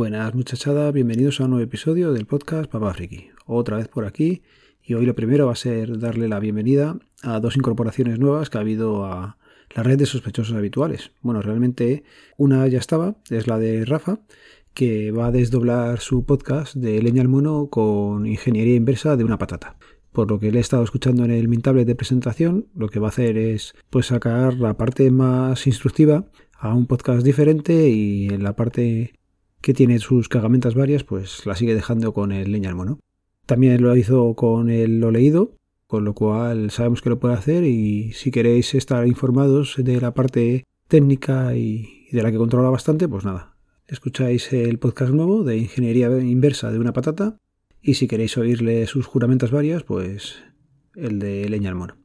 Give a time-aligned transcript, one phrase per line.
[0.00, 3.28] Buenas muchachada, bienvenidos a un nuevo episodio del podcast Papá Friki.
[3.44, 4.40] Otra vez por aquí
[4.82, 8.56] y hoy lo primero va a ser darle la bienvenida a dos incorporaciones nuevas que
[8.56, 9.36] ha habido a
[9.74, 11.12] la red de sospechosos habituales.
[11.20, 12.02] Bueno, realmente
[12.38, 14.20] una ya estaba, es la de Rafa,
[14.72, 19.36] que va a desdoblar su podcast de leña al mono con ingeniería inversa de una
[19.36, 19.76] patata.
[20.12, 23.08] Por lo que le he estado escuchando en el Mintable de presentación, lo que va
[23.08, 26.24] a hacer es pues sacar la parte más instructiva
[26.54, 29.19] a un podcast diferente y en la parte
[29.60, 32.98] que tiene sus cagamentas varias, pues la sigue dejando con el leña al mono.
[33.46, 35.54] También lo hizo con el lo leído,
[35.86, 40.14] con lo cual sabemos que lo puede hacer y si queréis estar informados de la
[40.14, 43.56] parte técnica y de la que controla bastante, pues nada,
[43.88, 47.38] escucháis el podcast nuevo de Ingeniería Inversa de una patata
[47.82, 50.36] y si queréis oírle sus juramentas varias, pues
[50.94, 51.96] el de leña al mono.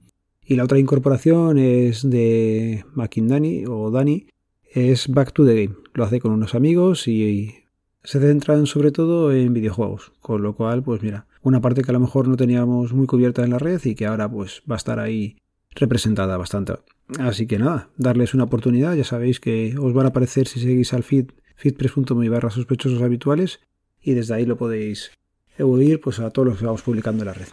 [0.47, 4.27] Y la otra incorporación es de Dani o Dani,
[4.75, 5.77] es Back to the Game.
[5.93, 7.63] Lo hace con unos amigos y
[8.03, 11.93] se centran sobre todo en videojuegos, con lo cual, pues mira, una parte que a
[11.93, 14.77] lo mejor no teníamos muy cubierta en la red y que ahora pues va a
[14.77, 15.37] estar ahí
[15.71, 16.73] representada bastante.
[17.19, 20.93] Así que nada, darles una oportunidad, ya sabéis que os van a aparecer si seguís
[20.93, 23.61] al feed feedpress.me barra sospechosos habituales
[24.01, 25.11] y desde ahí lo podéis
[25.57, 27.47] oír pues a todos los que vamos publicando en la red.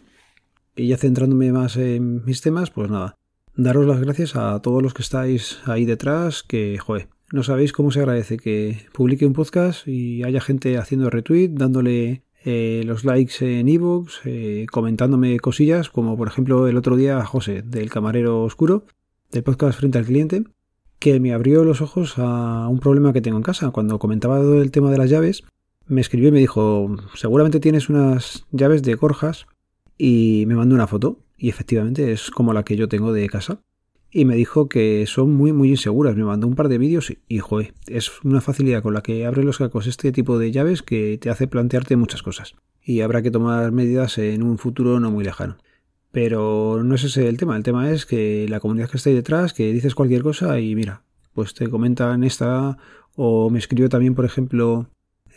[0.75, 3.15] Y ya centrándome más en mis temas, pues nada,
[3.55, 7.91] daros las gracias a todos los que estáis ahí detrás, que, joder, no sabéis cómo
[7.91, 13.35] se agradece que publique un podcast y haya gente haciendo retweet, dándole eh, los likes
[13.41, 18.85] en ebooks, eh, comentándome cosillas, como por ejemplo el otro día José, del Camarero Oscuro,
[19.31, 20.45] del podcast Frente al Cliente,
[20.99, 23.71] que me abrió los ojos a un problema que tengo en casa.
[23.71, 25.43] Cuando comentaba el tema de las llaves,
[25.87, 29.47] me escribió y me dijo, seguramente tienes unas llaves de Corjas
[29.99, 33.63] y me mandó una foto y efectivamente es como la que yo tengo de casa.
[34.13, 36.15] Y me dijo que son muy muy inseguras.
[36.15, 39.43] Me mandó un par de vídeos y, joder, es una facilidad con la que abre
[39.43, 42.55] los cacos este tipo de llaves que te hace plantearte muchas cosas.
[42.81, 45.57] Y habrá que tomar medidas en un futuro no muy lejano.
[46.13, 47.57] Pero no es ese el tema.
[47.57, 50.77] El tema es que la comunidad que está ahí detrás, que dices cualquier cosa y
[50.77, 52.79] mira, pues te comentan esta
[53.17, 54.87] o me escribió también, por ejemplo,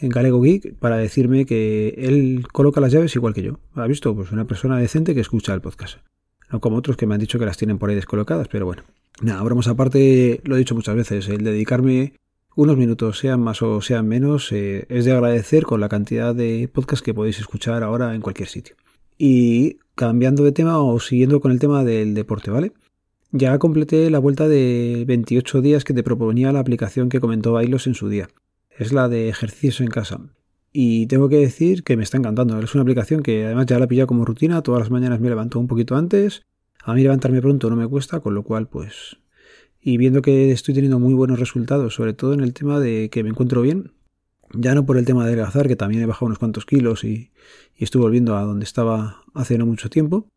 [0.02, 3.60] en Galego Geek para decirme que él coloca las llaves igual que yo.
[3.76, 6.00] Ha visto, pues una persona decente que escucha el podcast.
[6.52, 8.84] No como otros que me han dicho que las tienen por ahí descolocadas, pero bueno.
[9.22, 12.14] Nada, bromas aparte, lo he dicho muchas veces, el dedicarme
[12.56, 16.70] unos minutos, sean más o sean menos, eh, es de agradecer con la cantidad de
[16.72, 18.76] podcasts que podéis escuchar ahora en cualquier sitio.
[19.18, 22.74] Y cambiando de tema o siguiendo con el tema del deporte, ¿vale?
[23.32, 27.88] Ya completé la vuelta de 28 días que te proponía la aplicación que comentó Bailos
[27.88, 28.30] en su día
[28.78, 30.20] es la de ejercicios en casa.
[30.72, 32.60] Y tengo que decir que me está encantando.
[32.60, 34.62] Es una aplicación que además ya la he pillado como rutina.
[34.62, 36.44] Todas las mañanas me levanto un poquito antes.
[36.84, 39.18] A mí levantarme pronto no me cuesta, con lo cual pues...
[39.82, 43.24] Y viendo que estoy teniendo muy buenos resultados, sobre todo en el tema de que
[43.24, 43.92] me encuentro bien,
[44.52, 47.32] ya no por el tema de adelgazar, que también he bajado unos cuantos kilos y,
[47.78, 50.28] y estoy volviendo a donde estaba hace no mucho tiempo,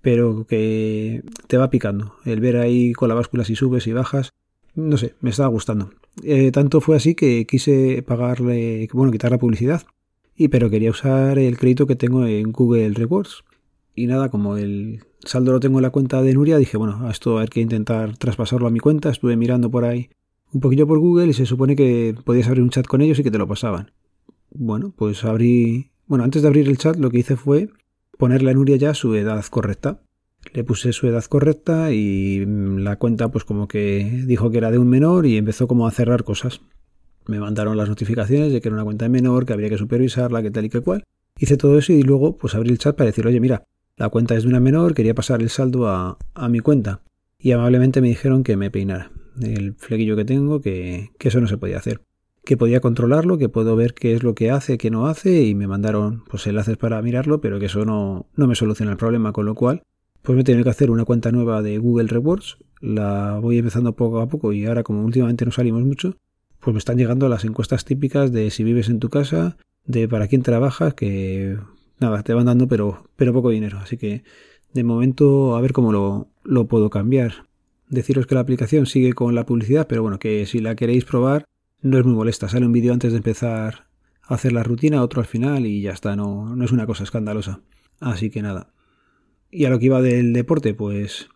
[0.00, 2.14] pero que te va picando.
[2.24, 4.30] El ver ahí con la báscula si subes y bajas,
[4.74, 5.90] no sé, me estaba gustando.
[6.22, 9.82] Eh, tanto fue así que quise pagarle, bueno, quitar la publicidad.
[10.36, 13.44] Y pero quería usar el crédito que tengo en Google Rewards.
[13.94, 17.10] Y nada, como el saldo lo tengo en la cuenta de Nuria, dije, bueno, a
[17.10, 19.10] esto hay que intentar traspasarlo a mi cuenta.
[19.10, 20.10] Estuve mirando por ahí
[20.52, 23.22] un poquillo por Google y se supone que podías abrir un chat con ellos y
[23.22, 23.92] que te lo pasaban.
[24.50, 25.90] Bueno, pues abrí.
[26.06, 27.70] Bueno, antes de abrir el chat, lo que hice fue
[28.18, 30.02] ponerle a Nuria ya su edad correcta.
[30.52, 34.78] Le puse su edad correcta y la cuenta pues como que dijo que era de
[34.78, 36.60] un menor y empezó como a cerrar cosas.
[37.26, 40.42] Me mandaron las notificaciones de que era una cuenta de menor, que habría que supervisarla,
[40.42, 41.04] que tal y que cual.
[41.38, 43.64] Hice todo eso y luego pues abrí el chat para decir, oye mira,
[43.96, 47.02] la cuenta es de una menor, quería pasar el saldo a, a mi cuenta.
[47.38, 51.46] Y amablemente me dijeron que me peinara el flequillo que tengo, que, que eso no
[51.46, 52.00] se podía hacer
[52.44, 55.54] que podía controlarlo, que puedo ver qué es lo que hace, qué no hace, y
[55.54, 59.32] me mandaron pues enlaces para mirarlo, pero que eso no, no me soluciona el problema,
[59.32, 59.82] con lo cual
[60.22, 62.58] pues me tiene que hacer una cuenta nueva de Google Rewards.
[62.80, 66.16] La voy empezando poco a poco y ahora como últimamente no salimos mucho,
[66.60, 70.28] pues me están llegando las encuestas típicas de si vives en tu casa, de para
[70.28, 71.58] quién trabajas, que
[71.98, 73.78] nada, te van dando pero, pero poco dinero.
[73.78, 74.22] Así que
[74.72, 77.46] de momento a ver cómo lo, lo puedo cambiar.
[77.88, 81.44] Deciros que la aplicación sigue con la publicidad, pero bueno, que si la queréis probar
[81.82, 82.48] no es muy molesta.
[82.48, 83.88] Sale un vídeo antes de empezar
[84.22, 87.02] a hacer la rutina, otro al final y ya está, no, no es una cosa
[87.02, 87.60] escandalosa.
[88.00, 88.72] Así que nada,
[89.52, 91.28] y a lo que iba del deporte, pues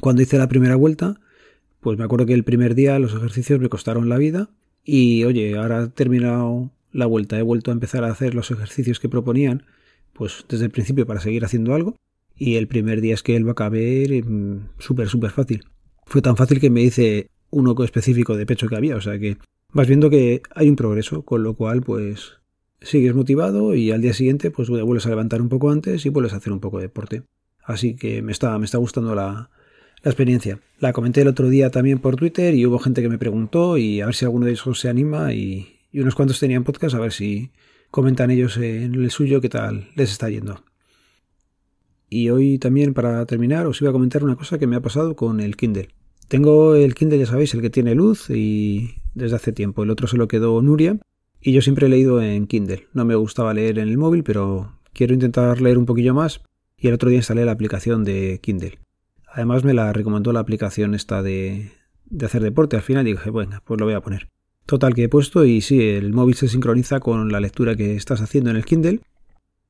[0.00, 1.20] cuando hice la primera vuelta,
[1.80, 4.48] pues me acuerdo que el primer día los ejercicios me costaron la vida
[4.84, 9.00] y oye, ahora he terminado la vuelta, he vuelto a empezar a hacer los ejercicios
[9.00, 9.64] que proponían,
[10.12, 11.96] pues desde el principio para seguir haciendo algo
[12.36, 14.24] y el primer día es que va a caber
[14.78, 15.64] súper, súper fácil.
[16.06, 19.36] Fue tan fácil que me hice uno específico de pecho que había, o sea que
[19.72, 22.38] vas viendo que hay un progreso, con lo cual pues
[22.84, 26.32] sigues motivado y al día siguiente pues vuelves a levantar un poco antes y vuelves
[26.32, 27.22] a hacer un poco de deporte.
[27.64, 29.50] Así que me está, me está gustando la,
[30.02, 30.58] la experiencia.
[30.78, 34.00] La comenté el otro día también por Twitter y hubo gente que me preguntó y
[34.00, 37.00] a ver si alguno de ellos se anima y, y unos cuantos tenían podcast a
[37.00, 37.50] ver si
[37.90, 40.64] comentan ellos en el suyo qué tal les está yendo.
[42.08, 45.16] Y hoy también para terminar os iba a comentar una cosa que me ha pasado
[45.16, 45.88] con el Kindle.
[46.28, 49.82] Tengo el Kindle, ya sabéis, el que tiene luz y desde hace tiempo.
[49.82, 50.98] El otro se lo quedó Nuria
[51.42, 52.86] y yo siempre he leído en Kindle.
[52.92, 56.42] No me gustaba leer en el móvil, pero quiero intentar leer un poquillo más
[56.76, 58.78] y el otro día instalé la aplicación de Kindle.
[59.26, 61.72] Además me la recomendó la aplicación esta de,
[62.22, 62.76] hacer deporte.
[62.76, 64.28] Al final dije, bueno, pues lo voy a poner.
[64.66, 68.20] Total que he puesto y sí, el móvil se sincroniza con la lectura que estás
[68.20, 69.00] haciendo en el Kindle.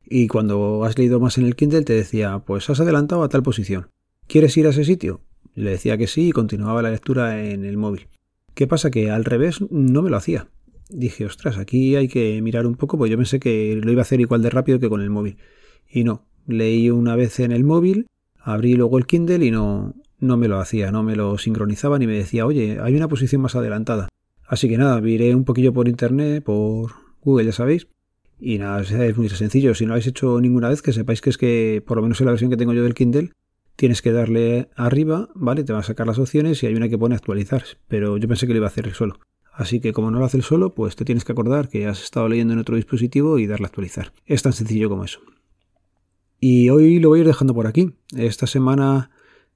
[0.04, 3.42] Y cuando has leído más en el Kindle te decía, pues has adelantado a tal
[3.42, 3.88] posición.
[4.26, 5.20] ¿Quieres ir a ese sitio?
[5.54, 8.08] Le decía que sí y continuaba la lectura en el móvil.
[8.54, 8.90] ¿Qué pasa?
[8.90, 10.48] Que al revés no me lo hacía.
[10.92, 14.02] Dije, ostras, aquí hay que mirar un poco, pues yo pensé que lo iba a
[14.02, 15.38] hacer igual de rápido que con el móvil.
[15.90, 18.06] Y no, leí una vez en el móvil
[18.42, 22.06] abrí luego el Kindle y no, no me lo hacía, no me lo sincronizaba ni
[22.06, 24.08] me decía, oye, hay una posición más adelantada.
[24.46, 26.92] Así que nada, miré un poquillo por internet, por
[27.22, 27.86] Google, ya sabéis.
[28.38, 29.74] Y nada, es muy sencillo.
[29.74, 32.20] Si no lo habéis hecho ninguna vez, que sepáis que es que, por lo menos
[32.20, 33.30] en la versión que tengo yo del Kindle,
[33.76, 35.62] tienes que darle arriba, ¿vale?
[35.62, 37.62] Te va a sacar las opciones y hay una que pone actualizar.
[37.86, 39.20] Pero yo pensé que lo iba a hacer solo.
[39.52, 42.02] Así que como no lo hace el solo, pues te tienes que acordar que has
[42.02, 44.12] estado leyendo en otro dispositivo y darle a actualizar.
[44.26, 45.20] Es tan sencillo como eso.
[46.40, 47.92] Y hoy lo voy a ir dejando por aquí.
[48.16, 49.10] Esta semana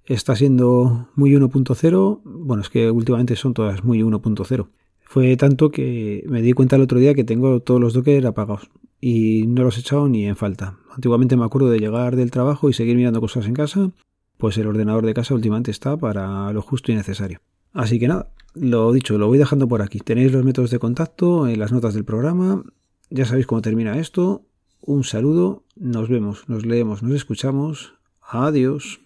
[0.05, 2.21] está siendo muy 1.0.
[2.25, 4.69] Bueno, es que últimamente son todas muy 1.0.
[5.01, 8.71] Fue tanto que me di cuenta el otro día que tengo todos los Docker apagados
[9.01, 10.79] y no los he echado ni en falta.
[10.91, 13.91] Antiguamente me acuerdo de llegar del trabajo y seguir mirando cosas en casa,
[14.37, 17.41] pues el ordenador de casa últimamente está para lo justo y necesario.
[17.77, 19.99] Así que nada, lo dicho, lo voy dejando por aquí.
[19.99, 22.65] Tenéis los métodos de contacto en las notas del programa.
[23.11, 24.47] Ya sabéis cómo termina esto.
[24.81, 27.93] Un saludo, nos vemos, nos leemos, nos escuchamos.
[28.23, 29.01] Adiós.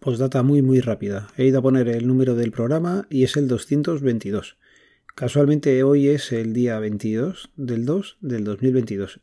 [0.00, 1.28] Postdata muy muy rápida.
[1.36, 4.58] He ido a poner el número del programa y es el 222.
[5.14, 9.20] Casualmente hoy es el día 22 del 2 del 2022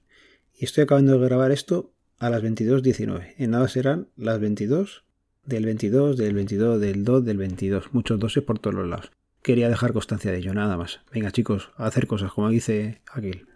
[0.57, 3.34] y estoy acabando de grabar esto a las 22.19.
[3.38, 5.04] En nada serán las 22
[5.46, 7.94] del 22, del 22, del 2, del 22.
[7.94, 9.12] Muchos doses por todos los lados.
[9.42, 11.02] Quería dejar constancia de ello, nada más.
[11.12, 13.48] Venga chicos, a hacer cosas como dice aquel.